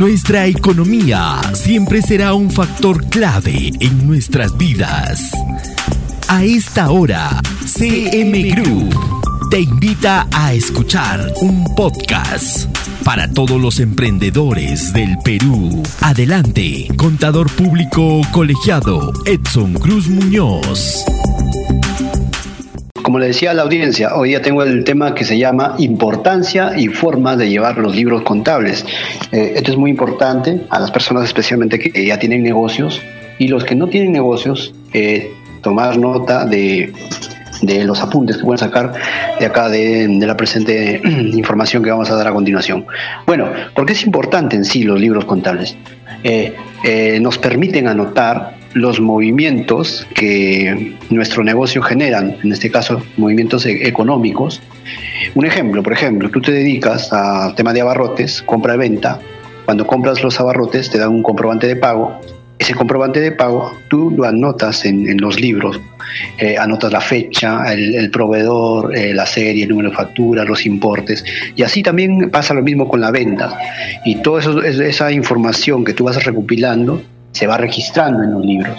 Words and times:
Nuestra 0.00 0.46
economía 0.46 1.42
siempre 1.52 2.00
será 2.00 2.32
un 2.32 2.50
factor 2.50 3.04
clave 3.10 3.70
en 3.80 4.06
nuestras 4.06 4.56
vidas. 4.56 5.30
A 6.26 6.42
esta 6.42 6.90
hora, 6.90 7.42
CM 7.66 8.44
Group 8.44 8.94
te 9.50 9.60
invita 9.60 10.26
a 10.32 10.54
escuchar 10.54 11.30
un 11.42 11.66
podcast 11.76 12.74
para 13.04 13.30
todos 13.30 13.60
los 13.60 13.78
emprendedores 13.78 14.90
del 14.94 15.18
Perú. 15.22 15.82
Adelante, 16.00 16.88
contador 16.96 17.50
público 17.50 18.22
colegiado 18.32 19.12
Edson 19.26 19.74
Cruz 19.74 20.08
Muñoz. 20.08 21.04
Como 23.10 23.18
le 23.18 23.26
decía 23.26 23.50
a 23.50 23.54
la 23.54 23.62
audiencia, 23.62 24.14
hoy 24.14 24.28
día 24.28 24.40
tengo 24.40 24.62
el 24.62 24.84
tema 24.84 25.16
que 25.16 25.24
se 25.24 25.36
llama 25.36 25.74
importancia 25.78 26.78
y 26.78 26.86
formas 26.86 27.38
de 27.38 27.48
llevar 27.48 27.76
los 27.76 27.96
libros 27.96 28.22
contables. 28.22 28.86
Eh, 29.32 29.54
esto 29.56 29.72
es 29.72 29.76
muy 29.76 29.90
importante 29.90 30.60
a 30.70 30.78
las 30.78 30.92
personas 30.92 31.24
especialmente 31.24 31.80
que 31.80 32.06
ya 32.06 32.20
tienen 32.20 32.44
negocios 32.44 33.02
y 33.36 33.48
los 33.48 33.64
que 33.64 33.74
no 33.74 33.88
tienen 33.88 34.12
negocios, 34.12 34.72
eh, 34.92 35.32
tomar 35.60 35.98
nota 35.98 36.44
de, 36.44 36.92
los 37.84 38.00
apuntes 38.00 38.36
que 38.36 38.44
pueden 38.44 38.58
sacar 38.58 38.92
de 39.40 39.44
acá 39.44 39.68
de, 39.68 40.06
la 40.20 40.36
presente 40.36 41.02
información 41.04 41.82
que 41.82 41.90
vamos 41.90 42.12
a 42.12 42.14
dar 42.14 42.28
a 42.28 42.32
continuación. 42.32 42.86
Bueno, 43.26 43.48
porque 43.74 43.94
es 43.94 44.04
importante 44.04 44.54
en 44.54 44.64
sí 44.64 44.84
los 44.84 45.00
libros 45.00 45.24
contables. 45.24 45.76
Eh, 46.22 46.54
nos 47.20 47.38
permiten 47.38 47.88
anotar 47.88 48.59
los 48.74 49.00
movimientos 49.00 50.06
que 50.14 50.96
nuestro 51.10 51.42
negocio 51.42 51.82
generan, 51.82 52.36
en 52.42 52.52
este 52.52 52.70
caso 52.70 53.02
movimientos 53.16 53.66
e-, 53.66 53.88
económicos. 53.88 54.62
Un 55.34 55.46
ejemplo, 55.46 55.82
por 55.82 55.92
ejemplo, 55.92 56.30
tú 56.30 56.40
te 56.40 56.52
dedicas 56.52 57.12
al 57.12 57.54
tema 57.54 57.72
de 57.72 57.80
abarrotes, 57.80 58.42
compra 58.42 58.74
y 58.74 58.78
venta. 58.78 59.18
Cuando 59.64 59.86
compras 59.86 60.22
los 60.22 60.38
abarrotes 60.40 60.90
te 60.90 60.98
dan 60.98 61.10
un 61.10 61.22
comprobante 61.22 61.66
de 61.66 61.76
pago. 61.76 62.20
Ese 62.58 62.74
comprobante 62.74 63.20
de 63.20 63.32
pago 63.32 63.72
tú 63.88 64.10
lo 64.10 64.24
anotas 64.24 64.84
en, 64.84 65.16
los 65.18 65.40
libros, 65.40 65.80
eh, 66.36 66.58
anotas 66.58 66.92
la 66.92 67.00
fecha, 67.00 67.72
el, 67.72 68.10
proveedor, 68.10 68.94
eh, 68.94 69.14
la 69.14 69.24
serie, 69.24 69.62
el 69.62 69.70
número 69.70 69.88
de 69.88 69.96
factura, 69.96 70.44
los 70.44 70.66
importes. 70.66 71.24
Y 71.56 71.62
así 71.62 71.82
también 71.82 72.28
pasa 72.30 72.52
lo 72.52 72.62
mismo 72.62 72.86
con 72.86 73.00
la 73.00 73.10
venta. 73.10 73.58
Y 74.04 74.16
toda 74.16 74.62
esa 74.62 75.10
información 75.10 75.84
que 75.84 75.94
tú 75.94 76.04
vas 76.04 76.22
recopilando 76.22 77.00
se 77.32 77.46
va 77.46 77.56
registrando 77.56 78.22
en 78.22 78.32
los 78.32 78.44
libros. 78.44 78.76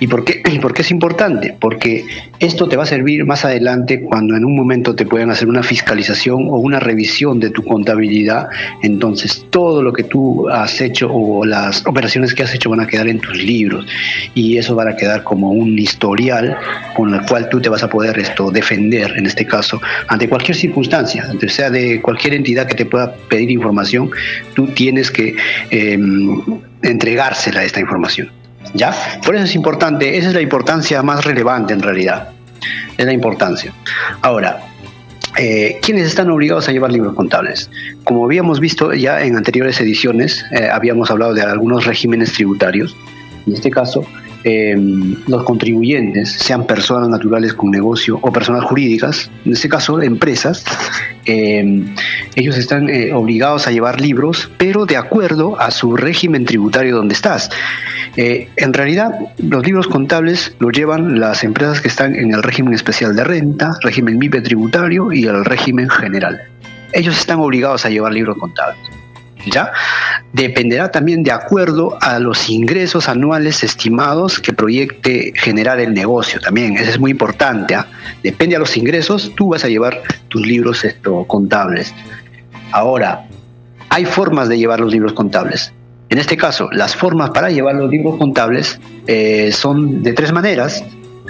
¿Y 0.00 0.06
por, 0.06 0.24
qué, 0.24 0.42
¿Y 0.50 0.58
por 0.58 0.74
qué 0.74 0.82
es 0.82 0.90
importante? 0.90 1.56
Porque 1.60 2.04
esto 2.38 2.68
te 2.68 2.76
va 2.76 2.84
a 2.84 2.86
servir 2.86 3.24
más 3.24 3.44
adelante 3.44 4.02
cuando 4.02 4.36
en 4.36 4.44
un 4.44 4.56
momento 4.56 4.94
te 4.94 5.04
puedan 5.04 5.30
hacer 5.30 5.48
una 5.48 5.62
fiscalización 5.62 6.48
o 6.48 6.56
una 6.56 6.80
revisión 6.80 7.38
de 7.38 7.50
tu 7.50 7.62
contabilidad. 7.64 8.48
Entonces 8.82 9.46
todo 9.50 9.82
lo 9.82 9.92
que 9.92 10.04
tú 10.04 10.48
has 10.48 10.80
hecho 10.80 11.12
o 11.12 11.44
las 11.44 11.86
operaciones 11.86 12.34
que 12.34 12.42
has 12.42 12.54
hecho 12.54 12.70
van 12.70 12.80
a 12.80 12.86
quedar 12.86 13.08
en 13.08 13.20
tus 13.20 13.36
libros 13.36 13.86
y 14.34 14.56
eso 14.56 14.74
va 14.74 14.88
a 14.88 14.96
quedar 14.96 15.22
como 15.22 15.52
un 15.52 15.78
historial 15.78 16.56
con 16.96 17.14
el 17.14 17.22
cual 17.22 17.48
tú 17.48 17.60
te 17.60 17.68
vas 17.68 17.82
a 17.82 17.88
poder 17.88 18.18
esto 18.18 18.50
defender, 18.50 19.14
en 19.16 19.26
este 19.26 19.46
caso, 19.46 19.80
ante 20.08 20.28
cualquier 20.28 20.56
circunstancia, 20.56 21.26
sea 21.48 21.70
de 21.70 22.00
cualquier 22.00 22.34
entidad 22.34 22.66
que 22.66 22.74
te 22.74 22.86
pueda 22.86 23.14
pedir 23.28 23.50
información, 23.50 24.10
tú 24.54 24.66
tienes 24.68 25.10
que 25.10 25.36
em, 25.70 26.40
entregársela 26.82 27.60
a 27.60 27.64
esta 27.64 27.80
información. 27.80 28.30
¿Ya? 28.74 28.94
Por 29.24 29.34
eso 29.34 29.44
es 29.44 29.54
importante, 29.54 30.16
esa 30.16 30.28
es 30.28 30.34
la 30.34 30.40
importancia 30.40 31.02
más 31.02 31.24
relevante 31.24 31.72
en 31.72 31.82
realidad. 31.82 32.28
Es 32.96 33.04
la 33.04 33.12
importancia. 33.12 33.72
Ahora, 34.20 34.60
eh, 35.38 35.78
¿quiénes 35.82 36.06
están 36.06 36.30
obligados 36.30 36.68
a 36.68 36.72
llevar 36.72 36.92
libros 36.92 37.14
contables? 37.14 37.70
Como 38.04 38.24
habíamos 38.24 38.60
visto 38.60 38.92
ya 38.92 39.22
en 39.22 39.36
anteriores 39.36 39.80
ediciones, 39.80 40.44
eh, 40.52 40.68
habíamos 40.70 41.10
hablado 41.10 41.34
de 41.34 41.42
algunos 41.42 41.86
regímenes 41.86 42.32
tributarios. 42.32 42.94
En 43.46 43.54
este 43.54 43.70
caso, 43.70 44.04
eh, 44.44 44.74
los 45.28 45.44
contribuyentes, 45.44 46.32
sean 46.32 46.66
personas 46.66 47.08
naturales 47.08 47.54
con 47.54 47.70
negocio 47.70 48.18
o 48.20 48.32
personas 48.32 48.64
jurídicas, 48.64 49.30
en 49.44 49.52
este 49.52 49.68
caso 49.68 50.02
empresas, 50.02 50.64
eh, 51.26 51.84
ellos 52.34 52.56
están 52.56 52.88
eh, 52.88 53.12
obligados 53.12 53.66
a 53.66 53.70
llevar 53.70 54.00
libros, 54.00 54.50
pero 54.58 54.84
de 54.84 54.96
acuerdo 54.96 55.60
a 55.60 55.70
su 55.70 55.96
régimen 55.96 56.44
tributario 56.44 56.96
donde 56.96 57.14
estás. 57.14 57.50
en 58.16 58.72
realidad, 58.74 59.12
los 59.38 59.64
libros 59.64 59.86
contables 59.86 60.54
los 60.58 60.72
llevan 60.72 61.18
las 61.18 61.44
empresas 61.44 61.80
que 61.80 61.88
están 61.88 62.14
en 62.14 62.34
el 62.34 62.42
régimen 62.42 62.74
especial 62.74 63.16
de 63.16 63.24
renta, 63.24 63.70
régimen 63.80 64.18
MIPE 64.18 64.42
tributario 64.42 65.12
y 65.12 65.24
el 65.24 65.44
régimen 65.44 65.88
general. 65.88 66.42
Ellos 66.92 67.18
están 67.18 67.38
obligados 67.38 67.86
a 67.86 67.90
llevar 67.90 68.12
libros 68.12 68.36
contables. 68.38 69.02
¿ya? 69.50 69.72
Dependerá 70.32 70.90
también 70.90 71.22
de 71.22 71.30
acuerdo 71.30 71.98
a 72.00 72.18
los 72.18 72.48
ingresos 72.48 73.08
anuales 73.08 73.62
estimados 73.62 74.38
que 74.38 74.52
proyecte 74.52 75.32
generar 75.36 75.78
el 75.78 75.92
negocio 75.92 76.40
también. 76.40 76.76
Eso 76.76 76.90
es 76.90 76.98
muy 76.98 77.10
importante. 77.10 77.74
¿ah? 77.74 77.86
Depende 78.22 78.56
a 78.56 78.58
los 78.58 78.76
ingresos, 78.76 79.32
tú 79.36 79.48
vas 79.48 79.64
a 79.64 79.68
llevar 79.68 80.00
tus 80.28 80.46
libros 80.46 80.86
contables. 81.26 81.94
Ahora, 82.70 83.26
hay 83.90 84.06
formas 84.06 84.48
de 84.48 84.56
llevar 84.56 84.80
los 84.80 84.90
libros 84.90 85.12
contables. 85.12 85.72
En 86.08 86.18
este 86.18 86.36
caso, 86.36 86.70
las 86.72 86.96
formas 86.96 87.30
para 87.30 87.50
llevar 87.50 87.74
los 87.74 87.90
libros 87.90 88.16
contables 88.16 88.80
eh, 89.06 89.50
son 89.52 90.02
de 90.02 90.12
tres 90.14 90.32
maneras 90.32 90.82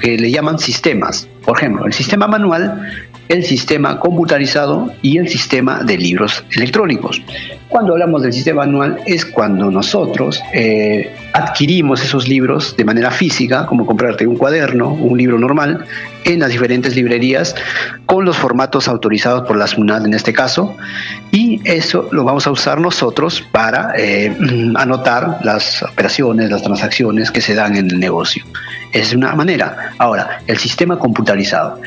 que 0.00 0.18
le 0.18 0.30
llaman 0.30 0.58
sistemas. 0.58 1.28
Por 1.44 1.56
ejemplo, 1.56 1.86
el 1.86 1.92
sistema 1.92 2.26
manual 2.26 3.08
el 3.30 3.44
sistema 3.44 4.00
computarizado 4.00 4.92
y 5.02 5.18
el 5.18 5.28
sistema 5.28 5.84
de 5.84 5.96
libros 5.96 6.44
electrónicos. 6.50 7.22
Cuando 7.68 7.92
hablamos 7.92 8.22
del 8.22 8.32
sistema 8.32 8.64
anual 8.64 8.98
es 9.06 9.24
cuando 9.24 9.70
nosotros 9.70 10.42
eh, 10.52 11.14
adquirimos 11.32 12.02
esos 12.02 12.28
libros 12.28 12.76
de 12.76 12.84
manera 12.84 13.10
física, 13.10 13.66
como 13.66 13.86
comprarte 13.86 14.26
un 14.26 14.36
cuaderno, 14.36 14.88
un 14.88 15.16
libro 15.16 15.38
normal, 15.38 15.84
en 16.24 16.40
las 16.40 16.50
diferentes 16.50 16.94
librerías 16.94 17.54
con 18.06 18.24
los 18.24 18.36
formatos 18.36 18.88
autorizados 18.88 19.46
por 19.46 19.56
la 19.56 19.66
SUNAT 19.66 20.04
en 20.04 20.14
este 20.14 20.32
caso, 20.32 20.76
y 21.30 21.60
eso 21.64 22.08
lo 22.12 22.24
vamos 22.24 22.46
a 22.46 22.50
usar 22.50 22.80
nosotros 22.80 23.42
para 23.52 23.92
eh, 23.96 24.36
anotar 24.76 25.38
las 25.42 25.82
operaciones, 25.82 26.50
las 26.50 26.62
transacciones 26.62 27.30
que 27.30 27.40
se 27.40 27.54
dan 27.54 27.76
en 27.76 27.90
el 27.90 28.00
negocio. 28.00 28.44
Es 28.92 29.14
una 29.14 29.34
manera. 29.34 29.92
Ahora, 29.98 30.40
el 30.46 30.58
sistema 30.58 30.98
computarizado. 30.98 31.80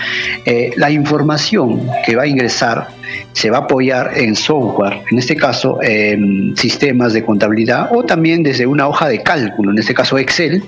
Eh, 0.45 0.71
la 0.77 0.89
información 0.89 1.85
que 2.05 2.15
va 2.15 2.23
a 2.23 2.27
ingresar 2.27 2.87
se 3.33 3.49
va 3.49 3.57
a 3.57 3.61
apoyar 3.61 4.11
en 4.15 4.35
software, 4.35 5.01
en 5.11 5.17
este 5.17 5.35
caso 5.35 5.77
en 5.81 6.55
sistemas 6.55 7.13
de 7.13 7.23
contabilidad 7.23 7.89
o 7.91 8.03
también 8.03 8.43
desde 8.43 8.65
una 8.65 8.87
hoja 8.87 9.07
de 9.07 9.21
cálculo, 9.21 9.71
en 9.71 9.79
este 9.79 9.93
caso 9.93 10.17
Excel. 10.17 10.63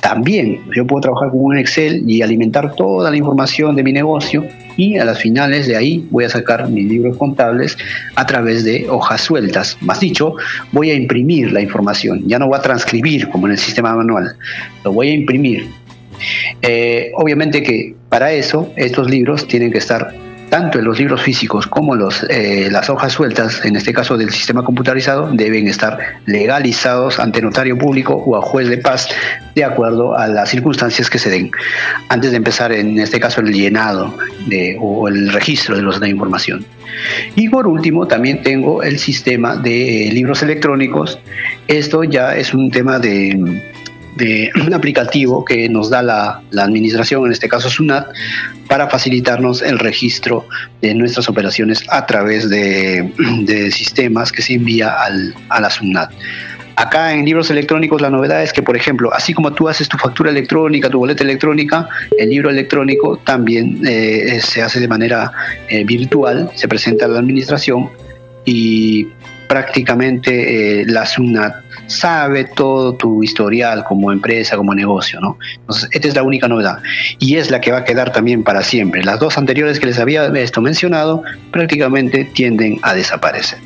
También 0.00 0.60
yo 0.74 0.86
puedo 0.86 1.02
trabajar 1.02 1.30
con 1.30 1.40
un 1.40 1.58
Excel 1.58 2.02
y 2.06 2.22
alimentar 2.22 2.74
toda 2.74 3.10
la 3.10 3.16
información 3.16 3.76
de 3.76 3.82
mi 3.82 3.92
negocio 3.92 4.46
y 4.76 4.96
a 4.96 5.04
las 5.04 5.18
finales 5.18 5.66
de 5.66 5.76
ahí 5.76 6.06
voy 6.10 6.24
a 6.24 6.28
sacar 6.28 6.68
mis 6.70 6.86
libros 6.86 7.16
contables 7.16 7.76
a 8.14 8.26
través 8.26 8.64
de 8.64 8.86
hojas 8.88 9.20
sueltas. 9.20 9.76
Más 9.80 10.00
dicho, 10.00 10.34
voy 10.72 10.90
a 10.90 10.94
imprimir 10.94 11.52
la 11.52 11.60
información, 11.60 12.22
ya 12.26 12.38
no 12.38 12.46
voy 12.46 12.58
a 12.58 12.62
transcribir 12.62 13.28
como 13.28 13.46
en 13.46 13.52
el 13.52 13.58
sistema 13.58 13.94
manual, 13.94 14.36
lo 14.84 14.92
voy 14.92 15.08
a 15.08 15.14
imprimir. 15.14 15.66
Eh, 16.62 17.12
obviamente 17.14 17.62
que 17.62 17.94
para 18.08 18.32
eso 18.32 18.72
estos 18.76 19.08
libros 19.08 19.46
tienen 19.46 19.70
que 19.70 19.78
estar 19.78 20.12
tanto 20.48 20.80
los 20.80 20.98
libros 20.98 21.22
físicos 21.22 21.66
como 21.66 21.94
los, 21.94 22.24
eh, 22.28 22.68
las 22.70 22.90
hojas 22.90 23.12
sueltas, 23.12 23.64
en 23.64 23.76
este 23.76 23.92
caso 23.92 24.16
del 24.16 24.30
sistema 24.30 24.64
computarizado, 24.64 25.28
deben 25.32 25.68
estar 25.68 25.98
legalizados 26.26 27.18
ante 27.18 27.42
notario 27.42 27.76
público 27.76 28.14
o 28.14 28.36
a 28.36 28.42
juez 28.42 28.68
de 28.68 28.78
paz 28.78 29.08
de 29.54 29.64
acuerdo 29.64 30.16
a 30.16 30.26
las 30.28 30.50
circunstancias 30.50 31.10
que 31.10 31.18
se 31.18 31.30
den. 31.30 31.50
Antes 32.08 32.30
de 32.30 32.36
empezar, 32.36 32.72
en 32.72 32.98
este 32.98 33.20
caso, 33.20 33.40
el 33.40 33.52
llenado 33.52 34.14
de, 34.46 34.76
o 34.80 35.08
el 35.08 35.32
registro 35.32 35.76
de 35.76 35.82
los 35.82 36.00
de 36.00 36.08
información. 36.08 36.64
Y 37.34 37.48
por 37.48 37.66
último, 37.66 38.06
también 38.06 38.42
tengo 38.42 38.82
el 38.82 38.98
sistema 38.98 39.56
de 39.56 40.10
libros 40.12 40.42
electrónicos. 40.42 41.18
Esto 41.66 42.04
ya 42.04 42.36
es 42.36 42.54
un 42.54 42.70
tema 42.70 42.98
de 42.98 43.62
de 44.18 44.50
un 44.66 44.74
aplicativo 44.74 45.44
que 45.44 45.68
nos 45.68 45.88
da 45.88 46.02
la, 46.02 46.42
administración, 46.62 47.24
en 47.26 47.32
este 47.32 47.48
caso 47.48 47.70
SUNAT, 47.70 48.08
para 48.68 48.88
facilitarnos 48.88 49.62
el 49.62 49.78
registro 49.78 50.46
de 50.82 50.94
nuestras 50.94 51.28
operaciones 51.28 51.84
a 51.88 52.04
través 52.04 52.50
de, 52.50 53.10
sistemas 53.70 54.30
que 54.30 54.42
se 54.42 54.54
envía 54.54 54.94
a 55.48 55.60
la 55.60 55.70
SUNAT. 55.70 56.10
Acá 56.78 57.12
en 57.12 57.24
libros 57.24 57.50
electrónicos 57.50 58.00
la 58.00 58.08
novedad 58.08 58.40
es 58.40 58.52
que, 58.52 58.62
por 58.62 58.76
ejemplo, 58.76 59.12
así 59.12 59.34
como 59.34 59.52
tú 59.52 59.68
haces 59.68 59.88
tu 59.88 59.98
factura 59.98 60.30
electrónica, 60.30 60.88
tu 60.88 61.00
boleta 61.00 61.24
electrónica, 61.24 61.88
el 62.16 62.30
libro 62.30 62.50
electrónico 62.50 63.16
también 63.16 63.80
eh, 63.84 64.38
se 64.40 64.62
hace 64.62 64.78
de 64.78 64.86
manera 64.86 65.32
eh, 65.68 65.82
virtual, 65.82 66.48
se 66.54 66.68
presenta 66.68 67.06
a 67.06 67.08
la 67.08 67.18
administración 67.18 67.90
y 68.44 69.08
prácticamente 69.48 70.82
eh, 70.82 70.84
la 70.86 71.06
SUNAT 71.06 71.56
sabe 71.86 72.44
todo 72.44 72.94
tu 72.94 73.22
historial 73.22 73.82
como 73.84 74.12
empresa, 74.12 74.56
como 74.56 74.74
negocio, 74.74 75.20
¿no? 75.20 75.38
Entonces, 75.60 75.88
esta 75.92 76.08
es 76.08 76.14
la 76.14 76.22
única 76.22 76.46
novedad 76.46 76.78
y 77.18 77.36
es 77.36 77.50
la 77.50 77.60
que 77.60 77.72
va 77.72 77.78
a 77.78 77.84
quedar 77.84 78.12
también 78.12 78.44
para 78.44 78.62
siempre. 78.62 79.02
Las 79.02 79.18
dos 79.18 79.38
anteriores 79.38 79.80
que 79.80 79.86
les 79.86 79.98
había 79.98 80.26
esto 80.26 80.60
mencionado 80.60 81.22
prácticamente 81.50 82.24
tienden 82.24 82.78
a 82.82 82.94
desaparecer. 82.94 83.58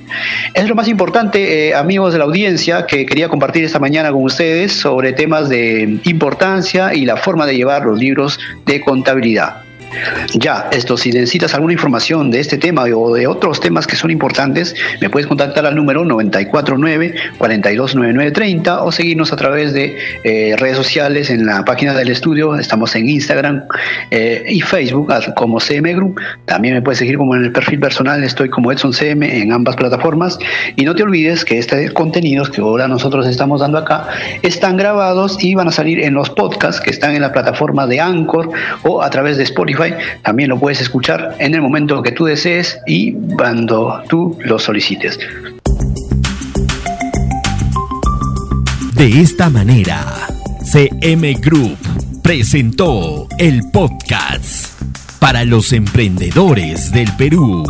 Es 0.55 0.69
lo 0.69 0.75
más 0.75 0.89
importante, 0.89 1.69
eh, 1.69 1.75
amigos 1.75 2.13
de 2.13 2.21
la 2.21 2.25
audiencia, 2.25 2.87
que 2.87 3.05
quería 3.05 3.29
compartir 3.29 3.65
esta 3.65 3.79
mañana 3.79 4.13
con 4.13 4.23
ustedes 4.23 4.73
sobre 4.73 5.13
temas 5.13 5.49
de 5.49 5.99
importancia 6.05 6.95
y 6.95 7.05
la 7.05 7.17
forma 7.17 7.45
de 7.47 7.57
llevar 7.57 7.85
los 7.85 7.99
libros 7.99 8.39
de 8.67 8.81
contabilidad. 8.81 9.62
Ya, 10.35 10.69
esto, 10.73 10.97
si 10.97 11.11
necesitas 11.11 11.55
alguna 11.55 11.75
información 11.75 12.31
de 12.31 12.39
este 12.41 12.57
tema 12.59 12.85
o 12.85 13.15
de 13.15 13.27
otros 13.27 13.61
temas 13.61 13.87
que 13.87 13.97
son 13.97 14.11
importantes, 14.11 14.75
me 15.01 15.09
puedes 15.11 15.27
contactar 15.27 15.67
al 15.67 15.77
número 15.77 16.05
949-429930 16.05 18.79
o 18.83 18.93
seguirnos 18.93 19.33
a 19.33 19.37
través 19.37 19.73
de 19.73 19.97
eh, 20.25 20.55
redes 20.59 20.77
sociales 20.77 21.31
en 21.31 21.47
la 21.47 21.65
página 21.65 21.95
del 21.95 22.09
estudio. 22.09 22.57
Estamos 22.57 22.97
en 22.97 23.09
Instagram 23.09 23.63
eh, 24.11 24.45
y 24.49 24.61
Facebook 24.61 25.15
como 25.37 25.61
CM 25.61 25.95
Group. 25.95 26.21
También 26.47 26.75
me 26.75 26.83
puedes 26.83 26.99
seguir 26.99 27.17
como 27.17 27.37
en 27.37 27.45
el 27.45 27.53
perfil 27.53 27.79
personal, 27.81 28.25
estoy 28.25 28.49
como 28.49 28.73
Edson 28.73 28.93
CM 28.93 29.41
en 29.41 29.53
ambas 29.53 29.77
plataformas. 29.77 30.39
Y 30.77 30.85
no 30.85 30.95
te 30.95 31.03
olvides 31.03 31.45
que 31.45 31.59
estos 31.59 31.73
contenidos 31.93 32.51
que 32.51 32.61
ahora 32.61 32.89
nosotros 32.89 33.27
estamos 33.27 33.61
dando 33.61 33.79
acá 33.79 34.09
están 34.43 34.77
grabados 34.77 35.43
y 35.43 35.55
van 35.55 35.69
a 35.69 35.73
salir 35.73 36.01
en 36.01 36.15
los 36.15 36.31
podcasts 36.31 36.81
que 36.81 36.91
están 36.91 37.15
en 37.15 37.23
la 37.23 37.33
plataforma 37.33 37.87
de 37.87 38.01
Anchor 38.01 38.51
o 38.83 39.03
a 39.03 39.11
través 39.11 39.37
de 39.37 39.45
También 40.23 40.49
lo 40.49 40.59
puedes 40.59 40.81
escuchar 40.81 41.37
en 41.39 41.55
el 41.55 41.63
momento 41.63 42.03
que 42.03 42.13
tú 42.13 42.25
desees 42.25 42.79
y 42.87 43.13
cuando 43.37 44.03
tú 44.09 44.39
lo 44.45 44.59
solicites. 44.59 45.19
De 48.95 49.21
esta 49.21 49.51
manera, 49.51 50.29
CM 50.65 51.35
Group 51.35 51.77
presentó 52.23 53.27
el 53.39 53.63
podcast 53.73 54.81
para 55.19 55.45
los 55.45 55.73
emprendedores 55.73 56.93
del 56.93 57.09
Perú. 57.17 57.65